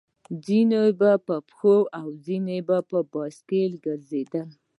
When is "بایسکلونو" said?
3.11-3.81